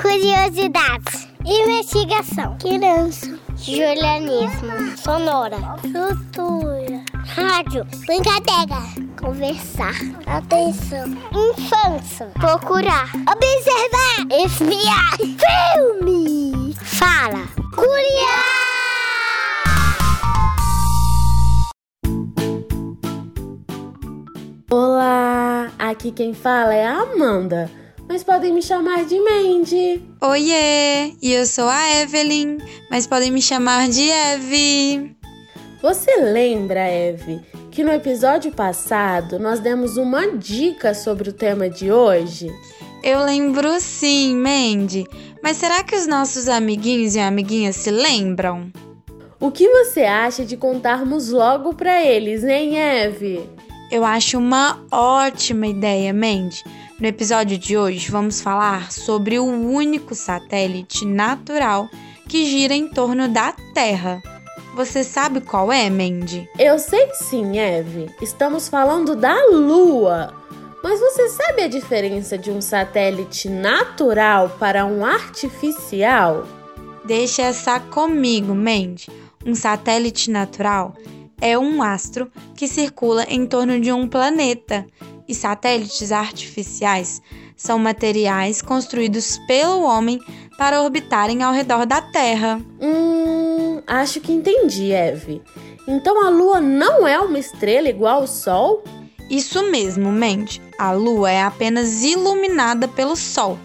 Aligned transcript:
Curiosidades. 0.00 1.28
Investigação. 1.44 2.56
Criança. 2.58 3.38
Julianismo. 3.56 4.96
Sonora. 4.96 5.56
Cultura. 5.80 7.02
Rádio. 7.26 7.84
Brincadeira. 8.06 8.80
Conversar. 9.20 9.94
Atenção. 10.26 11.08
Infância. 11.32 12.26
Procurar. 12.34 13.10
Observar. 13.14 14.26
Espiar. 14.44 15.16
Filme. 15.18 16.74
Fala. 16.74 17.46
Curiar. 17.74 18.58
Olá, 24.70 25.70
aqui 25.78 26.12
quem 26.12 26.34
fala 26.34 26.74
é 26.74 26.86
a 26.86 27.00
Amanda, 27.00 27.70
mas 28.08 28.24
podem 28.24 28.52
me 28.52 28.62
chamar 28.62 29.04
de 29.04 29.20
Mandy. 29.20 30.02
Oiê, 30.22 31.12
e 31.20 31.32
eu 31.32 31.44
sou 31.44 31.68
a 31.68 32.00
Evelyn, 32.00 32.56
mas 32.90 33.06
podem 33.06 33.30
me 33.30 33.42
chamar 33.42 33.88
de 33.88 34.08
Eve. 34.08 35.14
Você 35.82 36.16
lembra, 36.16 36.80
Eve, 36.80 37.40
que 37.70 37.84
no 37.84 37.92
episódio 37.92 38.50
passado 38.50 39.38
nós 39.38 39.60
demos 39.60 39.96
uma 39.96 40.26
dica 40.32 40.94
sobre 40.94 41.28
o 41.28 41.32
tema 41.32 41.68
de 41.68 41.92
hoje? 41.92 42.50
Eu 43.04 43.22
lembro 43.24 43.78
sim, 43.78 44.34
Mandy, 44.34 45.06
mas 45.42 45.58
será 45.58 45.84
que 45.84 45.94
os 45.94 46.06
nossos 46.06 46.48
amiguinhos 46.48 47.14
e 47.14 47.20
amiguinhas 47.20 47.76
se 47.76 47.90
lembram? 47.90 48.72
O 49.38 49.52
que 49.52 49.68
você 49.68 50.00
acha 50.00 50.44
de 50.44 50.56
contarmos 50.56 51.30
logo 51.30 51.74
para 51.74 52.02
eles, 52.02 52.42
hein, 52.42 52.76
Eve? 52.76 53.48
Eu 53.92 54.04
acho 54.04 54.36
uma 54.36 54.84
ótima 54.90 55.68
ideia, 55.68 56.12
Mandy. 56.12 56.64
No 57.00 57.06
episódio 57.06 57.56
de 57.56 57.78
hoje, 57.78 58.10
vamos 58.10 58.40
falar 58.40 58.90
sobre 58.90 59.38
o 59.38 59.44
único 59.44 60.16
satélite 60.16 61.06
natural 61.06 61.88
que 62.28 62.44
gira 62.44 62.74
em 62.74 62.88
torno 62.88 63.28
da 63.28 63.54
Terra. 63.72 64.20
Você 64.74 65.04
sabe 65.04 65.40
qual 65.40 65.70
é, 65.70 65.88
Mandy? 65.88 66.48
Eu 66.58 66.76
sei 66.76 67.08
sim, 67.14 67.56
Eve. 67.56 68.10
Estamos 68.20 68.68
falando 68.68 69.14
da 69.14 69.36
Lua. 69.46 70.34
Mas 70.82 70.98
você 70.98 71.28
sabe 71.28 71.62
a 71.62 71.68
diferença 71.68 72.36
de 72.36 72.50
um 72.50 72.60
satélite 72.60 73.48
natural 73.48 74.56
para 74.58 74.84
um 74.84 75.06
artificial? 75.06 76.48
Deixa 77.04 77.42
essa 77.42 77.78
comigo, 77.78 78.52
Mandy. 78.56 79.06
Um 79.46 79.54
satélite 79.54 80.32
natural 80.32 80.96
é 81.40 81.56
um 81.56 81.80
astro 81.80 82.28
que 82.56 82.66
circula 82.66 83.24
em 83.28 83.46
torno 83.46 83.80
de 83.80 83.92
um 83.92 84.08
planeta, 84.08 84.84
e 85.28 85.34
satélites 85.34 86.10
artificiais 86.10 87.20
são 87.56 87.78
materiais 87.78 88.62
construídos 88.62 89.38
pelo 89.46 89.82
homem 89.82 90.20
para 90.56 90.82
orbitarem 90.82 91.42
ao 91.42 91.52
redor 91.52 91.84
da 91.84 92.00
Terra. 92.00 92.60
Hum, 92.80 93.82
acho 93.86 94.20
que 94.20 94.32
entendi, 94.32 94.92
Eve. 94.92 95.42
Então 95.86 96.24
a 96.24 96.30
Lua 96.30 96.60
não 96.60 97.06
é 97.06 97.18
uma 97.18 97.38
estrela 97.38 97.88
igual 97.88 98.20
ao 98.20 98.26
Sol? 98.26 98.82
Isso 99.30 99.62
mesmo, 99.70 100.10
mente. 100.10 100.62
A 100.78 100.92
Lua 100.92 101.30
é 101.30 101.42
apenas 101.42 102.02
iluminada 102.02 102.88
pelo 102.88 103.16
Sol, 103.16 103.58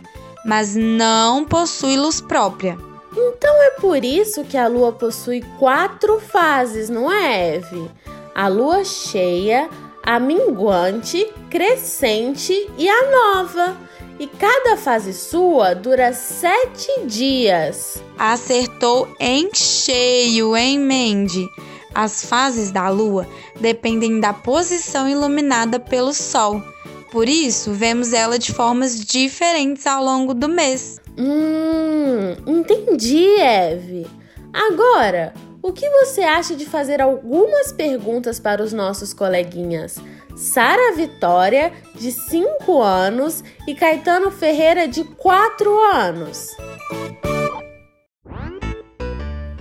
mas 0.46 0.76
não 0.76 1.46
possui 1.46 1.96
luz 1.96 2.20
própria. 2.20 2.78
Então 3.16 3.64
é 3.64 3.72
por 3.80 4.04
isso 4.04 4.44
que 4.44 4.58
a 4.58 4.68
lua 4.68 4.92
possui 4.92 5.44
quatro 5.60 6.20
fases, 6.20 6.90
não 6.90 7.12
é, 7.12 7.58
Eve? 7.58 7.90
A 8.34 8.48
lua 8.48 8.84
cheia, 8.84 9.70
a 10.04 10.20
minguante, 10.20 11.32
crescente 11.54 12.68
e 12.80 12.90
a 12.90 13.12
nova. 13.12 13.78
E 14.20 14.26
cada 14.26 14.76
fase 14.76 15.14
sua 15.14 15.76
dura 15.76 16.12
sete 16.12 17.06
dias. 17.06 18.02
Acertou 18.18 19.08
em 19.20 19.54
cheio, 19.54 20.58
hein, 20.58 20.80
Mandy? 20.80 21.48
As 21.94 22.26
fases 22.26 22.72
da 22.72 22.90
lua 22.90 23.28
dependem 23.60 24.20
da 24.20 24.34
posição 24.34 25.08
iluminada 25.08 25.80
pelo 25.80 26.12
sol. 26.12 26.60
Por 27.12 27.30
isso, 27.30 27.72
vemos 27.72 28.14
ela 28.14 28.40
de 28.40 28.52
formas 28.52 29.00
diferentes 29.00 29.86
ao 29.86 30.04
longo 30.04 30.34
do 30.34 30.50
mês. 30.50 31.00
Hum, 31.16 32.36
entendi, 32.48 33.28
Eve. 33.40 34.08
Agora, 34.52 35.36
o 35.62 35.72
que 35.72 35.88
você 35.90 36.22
acha 36.22 36.56
de 36.56 36.66
fazer 36.66 37.00
algumas 37.00 37.72
perguntas 37.72 38.40
para 38.40 38.62
os 38.62 38.74
nossos 38.74 39.14
coleguinhas? 39.14 39.98
Sara 40.44 40.94
Vitória, 40.94 41.72
de 41.96 42.12
5 42.12 42.82
anos, 42.82 43.42
e 43.66 43.74
Caetano 43.74 44.30
Ferreira, 44.30 44.90
de 44.90 45.06
4 45.06 45.80
anos. 45.96 46.50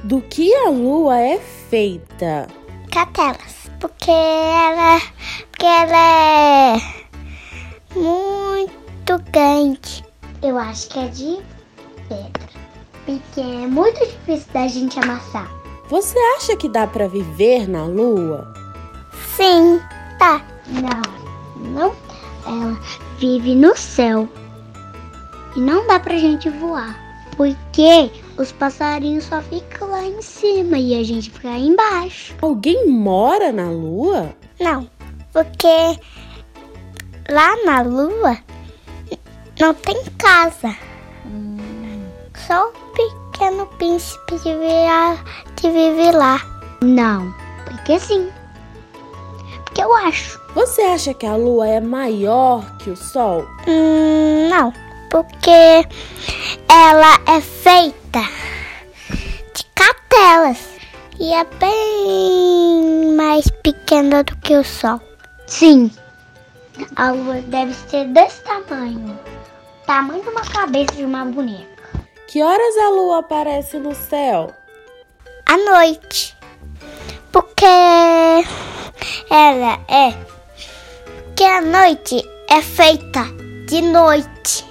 Do 0.03 0.21
que 0.23 0.53
a 0.53 0.69
lua 0.71 1.21
é 1.21 1.39
feita? 1.39 2.49
Catelas. 2.91 3.71
Porque 3.79 4.11
ela, 4.11 5.01
porque 5.51 5.67
ela 5.67 6.75
é 6.75 6.81
muito 7.95 9.19
grande. 9.31 10.05
Eu 10.43 10.59
acho 10.59 10.89
que 10.89 10.99
é 10.99 11.07
de 11.07 11.41
pedra. 12.09 12.53
Porque 13.07 13.41
é 13.41 13.67
muito 13.69 14.01
difícil 14.01 14.53
da 14.53 14.67
gente 14.67 14.99
amassar. 14.99 15.49
Você 15.89 16.19
acha 16.37 16.57
que 16.57 16.69
dá 16.69 16.89
para 16.89 17.07
viver 17.07 17.69
na 17.69 17.85
lua? 17.85 18.53
Sim, 19.37 19.81
tá. 20.19 20.52
Não, 20.69 21.71
não. 21.71 21.95
Ela 22.47 22.79
vive 23.19 23.55
no 23.55 23.77
céu. 23.77 24.29
E 25.57 25.61
não 25.61 25.87
dá 25.87 26.01
pra 26.01 26.17
gente 26.17 26.49
voar. 26.51 26.99
Porque 27.37 28.11
os 28.37 28.53
passarinhos 28.53 29.25
só 29.25 29.41
ficam 29.43 29.91
lá 29.91 30.05
em 30.05 30.21
cima 30.21 30.79
e 30.79 30.99
a 30.99 31.03
gente 31.03 31.31
fica 31.31 31.51
aí 31.51 31.67
embaixo. 31.67 32.35
Alguém 32.41 32.89
mora 32.89 33.53
na 33.53 33.71
lua? 33.71 34.35
Não, 34.61 34.89
porque 35.33 35.99
lá 37.31 37.57
na 37.65 37.83
lua 37.83 38.39
não 39.59 39.75
tem 39.75 40.05
casa. 40.19 40.77
Só 42.47 42.69
o 42.69 42.73
pequeno 42.93 43.67
príncipe 43.79 44.39
que 44.39 44.53
vive, 44.55 45.23
que 45.57 45.71
vive 45.71 46.11
lá. 46.13 46.41
Não, 46.83 47.33
porque 47.65 47.99
sim. 47.99 48.29
Porque 49.73 49.85
eu 49.85 49.95
acho. 49.95 50.39
Você 50.55 50.83
acha 50.83 51.15
que 51.15 51.25
a 51.25 51.35
lua 51.35 51.67
é 51.67 51.81
maior 51.81 52.77
que 52.77 52.91
o 52.91 52.97
sol? 52.97 53.49
Hum, 53.67 54.51
não, 54.51 54.71
porque 55.11 55.89
ela 56.69 57.19
é 57.27 57.41
feita 57.41 58.21
de 59.55 59.65
catelas 59.75 60.59
e 61.19 61.33
é 61.33 61.45
bem 61.59 63.17
mais 63.17 63.49
pequena 63.63 64.23
do 64.23 64.37
que 64.37 64.55
o 64.55 64.63
sol. 64.63 65.01
Sim, 65.47 65.91
a 66.97 67.13
lua 67.13 67.41
deve 67.47 67.73
ser 67.73 68.09
desse 68.09 68.43
tamanho 68.43 69.19
tamanho 69.87 70.23
de 70.23 70.29
uma 70.29 70.43
cabeça 70.43 70.95
de 70.95 71.05
uma 71.05 71.25
boneca. 71.25 71.67
Que 72.29 72.43
horas 72.43 72.77
a 72.77 72.91
lua 72.91 73.21
aparece 73.21 73.79
no 73.79 73.95
céu? 73.95 74.53
À 75.47 75.57
noite. 75.57 76.37
Porque 77.33 77.67
ela 79.31 79.79
é. 79.89 80.13
Porque 81.25 81.45
a 81.45 81.61
noite 81.61 82.23
é 82.49 82.63
feita 82.63 83.25
de 83.69 83.81
noite. 83.81 84.65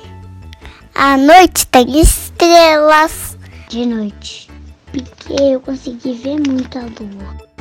A 0.95 1.17
noite 1.17 1.65
tem 1.67 1.99
estrelas 1.99 3.37
de 3.69 3.85
noite. 3.85 4.49
Porque 4.91 5.41
eu 5.41 5.59
consegui 5.61 6.13
ver 6.13 6.39
muito 6.47 6.77
a 6.77 6.81
lua. 6.81 7.51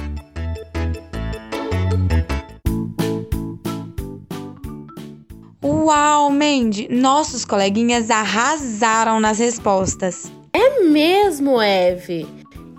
Uau, 5.62 6.30
Mandy! 6.30 6.88
Nossos 6.90 7.44
coleguinhas 7.44 8.10
arrasaram 8.10 9.20
nas 9.20 9.38
respostas. 9.38 10.30
É 10.52 10.80
mesmo, 10.84 11.60
Eve. 11.60 12.26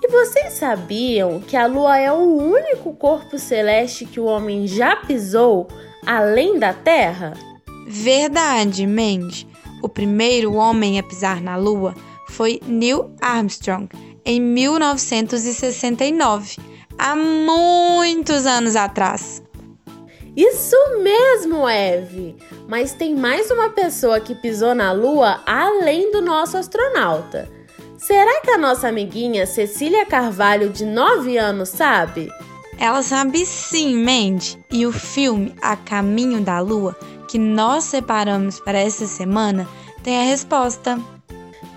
E 0.03 0.07
vocês 0.07 0.53
sabiam 0.53 1.39
que 1.39 1.56
a 1.56 1.68
Lua 1.68 2.00
é 2.00 2.12
o 2.12 2.18
único 2.18 2.92
corpo 2.95 3.38
celeste 3.38 4.03
que 4.06 4.19
o 4.19 4.25
homem 4.25 4.65
já 4.65 4.95
pisou 4.95 5.68
além 6.06 6.57
da 6.57 6.74
Terra? 6.74 7.33
Verdade, 7.88 8.88
Mandy. 8.88 9.48
O 9.83 9.88
primeiro 9.88 10.56
homem 10.56 10.98
a 10.98 11.03
pisar 11.03 11.39
na 11.39 11.56
Lua 11.56 11.94
foi 12.30 12.59
Neil 12.65 13.13
Armstrong 13.21 13.88
em 14.25 14.42
1969, 14.42 16.57
há 16.97 17.15
muitos 17.15 18.47
anos 18.47 18.75
atrás. 18.75 19.44
Isso 20.36 20.75
mesmo, 21.04 21.68
Eve! 21.68 22.36
Mas 22.68 22.94
tem 22.94 23.15
mais 23.15 23.51
uma 23.51 23.69
pessoa 23.69 24.19
que 24.19 24.33
pisou 24.33 24.74
na 24.74 24.92
Lua 24.94 25.42
além 25.45 26.12
do 26.12 26.21
nosso 26.21 26.57
astronauta. 26.57 27.60
Será 28.01 28.42
que 28.42 28.50
a 28.50 28.57
nossa 28.57 28.88
amiguinha 28.88 29.45
Cecília 29.45 30.07
Carvalho, 30.07 30.69
de 30.69 30.83
9 30.86 31.38
anos, 31.38 31.69
sabe? 31.69 32.31
Ela 32.80 33.03
sabe 33.03 33.45
sim, 33.45 34.03
Mandy. 34.03 34.57
E 34.71 34.88
o 34.88 34.92
filme 34.92 35.53
A 35.62 35.75
Caminho 35.75 36.42
da 36.42 36.59
Lua, 36.59 36.98
que 37.30 37.38
nós 37.38 37.83
separamos 37.83 38.59
para 38.59 38.80
essa 38.80 39.06
semana, 39.06 39.68
tem 40.01 40.19
a 40.19 40.24
resposta. 40.24 41.00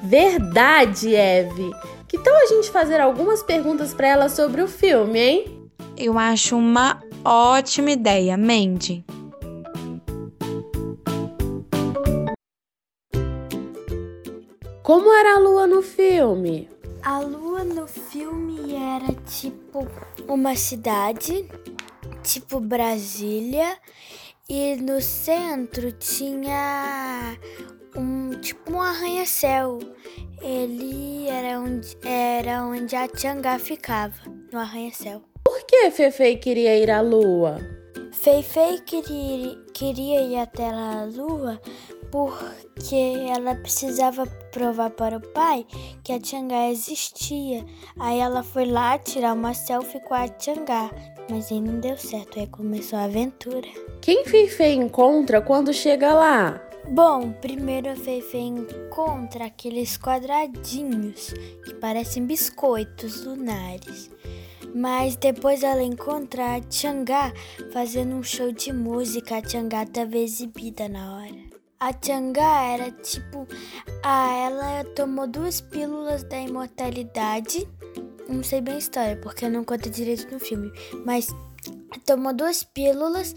Verdade, 0.02 1.14
Eve! 1.14 1.70
Que 2.08 2.16
tal 2.16 2.34
a 2.34 2.46
gente 2.46 2.70
fazer 2.70 3.02
algumas 3.02 3.42
perguntas 3.42 3.92
para 3.92 4.08
ela 4.08 4.28
sobre 4.30 4.62
o 4.62 4.66
filme, 4.66 5.20
hein? 5.20 5.70
Eu 5.94 6.18
acho 6.18 6.56
uma 6.56 7.02
ótima 7.22 7.90
ideia, 7.90 8.38
Mandy. 8.38 9.04
Como 14.84 15.10
era 15.14 15.36
a 15.36 15.38
lua 15.38 15.66
no 15.66 15.80
filme? 15.80 16.68
A 17.02 17.18
lua 17.18 17.64
no 17.64 17.86
filme 17.86 18.74
era 18.74 19.14
tipo 19.22 19.88
uma 20.28 20.54
cidade, 20.56 21.48
tipo 22.22 22.60
Brasília, 22.60 23.78
e 24.46 24.76
no 24.76 25.00
centro 25.00 25.90
tinha 25.90 27.34
um 27.96 28.32
tipo 28.42 28.74
um 28.74 28.82
arranha-céu. 28.82 29.78
Ele 30.42 31.28
era 31.28 31.60
onde, 31.60 31.96
era 32.04 32.62
onde 32.64 32.94
a 32.94 33.08
Tiangá 33.08 33.58
ficava, 33.58 34.20
no 34.52 34.58
arranha-céu. 34.58 35.22
Por 35.42 35.64
que 35.64 35.90
Feifei 35.92 36.36
queria 36.36 36.76
ir 36.76 36.90
à 36.90 37.00
lua? 37.00 37.56
Feifei 38.12 38.80
queria, 38.80 39.58
queria 39.72 40.20
ir 40.20 40.36
até 40.36 40.68
a 40.68 41.06
lua 41.06 41.58
porque 42.10 43.30
ela 43.34 43.54
precisava 43.54 44.26
provar 44.50 44.90
para 44.90 45.18
o 45.18 45.20
pai 45.32 45.66
que 46.02 46.12
a 46.12 46.20
Tiangá 46.20 46.70
existia. 46.70 47.64
Aí 47.98 48.18
ela 48.18 48.42
foi 48.42 48.66
lá 48.66 48.98
tirar 48.98 49.34
uma 49.34 49.54
selfie 49.54 50.00
com 50.00 50.14
a 50.14 50.28
Tiangá, 50.28 50.90
mas 51.30 51.50
aí 51.50 51.60
não 51.60 51.80
deu 51.80 51.96
certo, 51.96 52.38
aí 52.38 52.46
começou 52.46 52.98
a 52.98 53.04
aventura. 53.04 53.68
Quem 54.00 54.24
Feifei 54.24 54.74
encontra 54.74 55.40
quando 55.40 55.72
chega 55.72 56.12
lá? 56.12 56.60
Bom, 56.88 57.32
primeiro 57.32 57.90
a 57.90 57.96
Feifei 57.96 58.42
encontra 58.42 59.46
aqueles 59.46 59.96
quadradinhos 59.96 61.32
que 61.64 61.74
parecem 61.74 62.26
biscoitos 62.26 63.24
lunares. 63.24 64.10
Mas 64.74 65.16
depois 65.16 65.62
ela 65.62 65.82
encontra 65.82 66.56
a 66.56 66.60
Tiangá 66.60 67.32
fazendo 67.72 68.16
um 68.16 68.22
show 68.22 68.50
de 68.50 68.72
música. 68.72 69.36
A 69.36 69.42
Tiangá 69.42 69.84
estava 69.84 70.18
exibida 70.18 70.88
na 70.88 71.16
hora. 71.16 71.43
A 71.84 71.92
Tiangá 71.92 72.62
era 72.62 72.90
tipo. 72.90 73.46
Ah, 74.02 74.34
ela 74.46 74.84
tomou 74.96 75.26
duas 75.26 75.60
pílulas 75.60 76.22
da 76.22 76.40
imortalidade. 76.40 77.68
Não 78.26 78.42
sei 78.42 78.62
bem 78.62 78.76
a 78.76 78.78
história, 78.78 79.20
porque 79.22 79.46
não 79.50 79.64
conta 79.64 79.90
direito 79.90 80.32
no 80.32 80.40
filme. 80.40 80.72
Mas 81.04 81.28
tomou 82.06 82.32
duas 82.32 82.64
pílulas. 82.64 83.36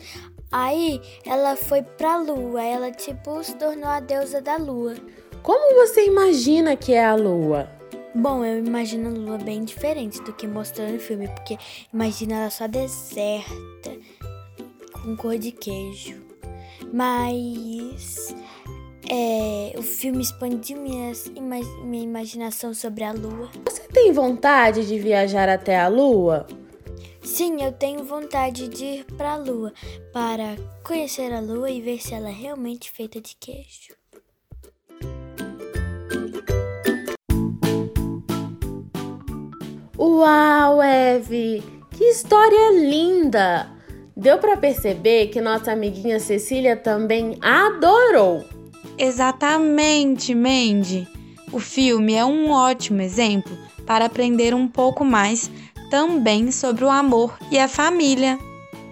Aí 0.49 1.01
ela 1.25 1.57
foi 1.57 1.81
pra 1.83 2.19
lua, 2.19 2.63
ela 2.63 2.89
tipo 2.89 3.44
se 3.44 3.53
tornou 3.57 3.89
a 3.89 3.99
deusa 3.99 4.39
da 4.39 4.55
lua. 4.55 4.95
Como 5.44 5.75
você 5.85 6.05
imagina 6.05 6.77
que 6.77 6.94
é 6.94 7.03
a 7.03 7.15
lua? 7.15 7.69
Bom, 8.15 8.45
eu 8.45 8.59
imagino 8.65 9.09
a 9.09 9.11
lua 9.11 9.38
bem 9.39 9.65
diferente 9.65 10.21
do 10.21 10.31
que 10.31 10.47
mostrou 10.47 10.88
no 10.88 10.99
filme, 10.99 11.27
porque 11.27 11.57
imagina 11.94 12.35
ela 12.35 12.49
só 12.49 12.65
deserta, 12.65 13.91
com 15.03 15.17
cor 15.17 15.38
de 15.38 15.51
queijo. 15.51 16.26
Mas 16.92 18.36
é, 19.10 19.74
o 19.78 19.81
filme 19.81 20.22
expandiu 20.22 20.81
minhas, 20.81 21.30
minha 21.84 22.04
imaginação 22.04 22.74
sobre 22.74 23.04
a 23.04 23.12
lua. 23.12 23.50
Você 23.66 23.84
tem 23.88 24.12
vontade 24.12 24.86
de 24.88 25.00
viajar 25.00 25.50
até 25.50 25.80
a 25.80 25.88
lua? 25.88 26.45
Sim, 27.28 27.62
eu 27.62 27.74
tenho 27.74 28.06
vontade 28.06 28.69
de 28.69 28.86
ir 28.86 29.06
para 29.18 29.34
a 29.34 29.36
Lua 29.36 29.74
para 30.13 30.56
conhecer 30.81 31.34
a 31.34 31.42
Lua 31.42 31.69
e 31.69 31.81
ver 31.81 32.01
se 32.01 32.13
ela 32.13 32.30
é 32.30 32.34
realmente 32.34 32.90
feita 32.90 33.19
de 33.19 33.36
queijo. 33.36 33.94
Uau, 40.00 40.81
Eve! 40.81 41.62
Que 41.92 42.06
história 42.06 42.72
linda! 42.72 43.76
Deu 44.18 44.40
para 44.40 44.58
perceber 44.58 45.28
que 45.28 45.40
nossa 45.40 45.74
amiguinha 45.74 46.19
Cecília 46.19 46.75
também 46.75 47.38
adorou. 47.40 48.44
Exatamente, 48.98 50.34
Mandy. 50.34 51.08
O 51.52 51.60
filme 51.60 52.16
é 52.16 52.25
um 52.25 52.50
ótimo 52.50 53.00
exemplo 53.00 53.56
para 53.86 54.06
aprender 54.06 54.56
um 54.56 54.68
pouco 54.68 55.06
mais 55.06 55.52
também 55.92 56.52
sobre 56.52 56.84
o 56.84 56.90
amor 56.90 57.38
e 57.52 57.60
a 57.60 57.68
família. 57.68 58.40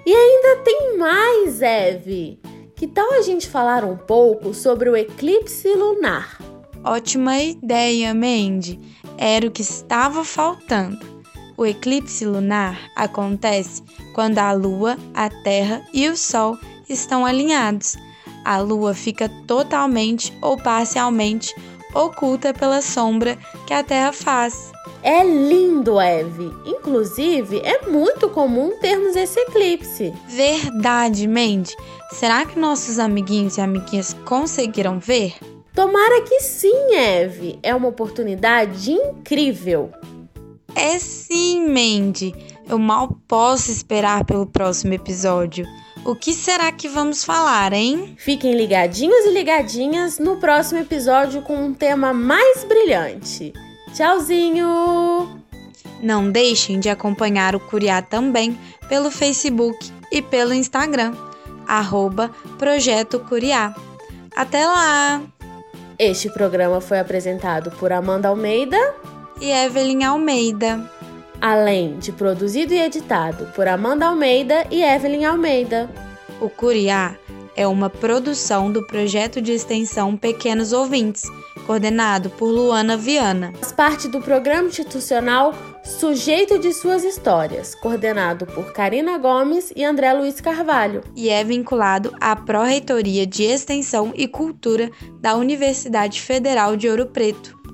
E 0.05 0.13
ainda 0.13 0.61
tem 0.63 0.95
mais, 0.95 1.59
Eve. 1.59 2.39
Que 2.75 2.85
tal 2.85 3.13
a 3.13 3.21
gente 3.23 3.49
falar 3.49 3.83
um 3.83 3.97
pouco 3.97 4.53
sobre 4.53 4.91
o 4.91 4.95
eclipse 4.95 5.73
lunar? 5.73 6.39
Ótima 6.83 7.39
ideia, 7.39 8.13
Mandy. 8.13 8.79
Era 9.17 9.47
o 9.47 9.51
que 9.51 9.63
estava 9.63 10.23
faltando. 10.23 11.14
O 11.57 11.65
eclipse 11.65 12.25
lunar 12.25 12.77
acontece 12.95 13.81
quando 14.13 14.39
a 14.39 14.51
Lua, 14.51 14.97
a 15.13 15.29
Terra 15.29 15.81
e 15.93 16.09
o 16.09 16.17
Sol 16.17 16.57
estão 16.89 17.25
alinhados. 17.25 17.95
A 18.43 18.59
Lua 18.59 18.93
fica 18.93 19.29
totalmente 19.47 20.37
ou 20.41 20.57
parcialmente 20.57 21.55
oculta 21.93 22.53
pela 22.53 22.81
sombra 22.81 23.37
que 23.65 23.73
a 23.73 23.81
Terra 23.81 24.11
faz. 24.11 24.73
É 25.01 25.23
lindo, 25.23 26.01
Eve. 26.01 26.51
Inclusive, 26.65 27.59
é 27.59 27.87
muito 27.87 28.27
comum 28.29 28.77
termos 28.81 29.15
esse 29.15 29.39
eclipse. 29.39 30.13
Verdade, 30.27 31.27
Mandy. 31.27 31.75
Será 32.11 32.45
que 32.45 32.59
nossos 32.59 32.99
amiguinhos 32.99 33.57
e 33.57 33.61
amiguinhas 33.61 34.13
conseguiram 34.25 34.99
ver? 34.99 35.35
Tomara 35.73 36.21
que 36.21 36.39
sim, 36.41 36.95
Eve. 36.95 37.59
É 37.61 37.73
uma 37.73 37.87
oportunidade 37.87 38.91
incrível. 38.91 39.91
É 40.75 40.99
sim, 40.99 41.67
Mandy. 41.67 42.35
Eu 42.67 42.77
mal 42.77 43.17
posso 43.27 43.71
esperar 43.71 44.25
pelo 44.25 44.45
próximo 44.45 44.93
episódio. 44.93 45.65
O 46.03 46.15
que 46.15 46.33
será 46.33 46.71
que 46.71 46.87
vamos 46.87 47.23
falar, 47.23 47.73
hein? 47.73 48.15
Fiquem 48.17 48.55
ligadinhos 48.55 49.25
e 49.25 49.31
ligadinhas 49.31 50.19
no 50.19 50.37
próximo 50.37 50.79
episódio 50.81 51.41
com 51.41 51.55
um 51.55 51.73
tema 51.73 52.13
mais 52.13 52.63
brilhante. 52.65 53.53
Tchauzinho! 53.93 55.41
Não 56.03 56.29
deixem 56.29 56.79
de 56.79 56.89
acompanhar 56.89 57.55
o 57.55 57.59
Curiá 57.59 58.01
também 58.01 58.59
pelo 58.89 59.09
Facebook 59.09 59.91
e 60.11 60.21
pelo 60.21 60.53
Instagram, 60.53 61.15
arroba 61.65 62.29
Projeto 62.59 63.19
Curiá. 63.21 63.73
Até 64.35 64.65
lá! 64.67 65.21
Este 65.97 66.29
programa 66.29 66.81
foi 66.81 66.99
apresentado 66.99 67.71
por 67.71 67.91
Amanda 67.91 68.27
Almeida 68.27 68.77
e 69.39 69.51
Evelyn 69.51 70.03
Almeida. 70.03 70.89
Além 71.41 71.97
de 71.97 72.11
produzido 72.11 72.73
e 72.73 72.79
editado 72.79 73.45
por 73.55 73.67
Amanda 73.67 74.07
Almeida 74.07 74.65
e 74.71 74.81
Evelyn 74.81 75.25
Almeida. 75.25 75.89
O 76.41 76.49
Curiá 76.49 77.15
é 77.55 77.67
uma 77.67 77.89
produção 77.89 78.71
do 78.71 78.85
projeto 78.85 79.41
de 79.41 79.51
extensão 79.51 80.15
Pequenos 80.17 80.73
Ouvintes 80.73 81.23
coordenado 81.65 82.29
por 82.29 82.47
Luana 82.47 82.95
Viana. 82.95 83.51
Faz 83.59 83.71
parte 83.71 84.07
do 84.07 84.21
programa 84.21 84.67
institucional 84.67 85.53
Sujeito 85.83 86.57
de 86.59 86.71
Suas 86.71 87.03
Histórias, 87.03 87.75
coordenado 87.75 88.45
por 88.45 88.71
Karina 88.71 89.17
Gomes 89.17 89.73
e 89.75 89.83
André 89.83 90.13
Luiz 90.13 90.39
Carvalho. 90.39 91.01
E 91.15 91.29
é 91.29 91.43
vinculado 91.43 92.13
à 92.19 92.35
Pró-Reitoria 92.35 93.25
de 93.25 93.43
Extensão 93.43 94.13
e 94.15 94.27
Cultura 94.27 94.89
da 95.19 95.35
Universidade 95.35 96.21
Federal 96.21 96.75
de 96.75 96.87
Ouro 96.87 97.07
Preto. 97.07 97.64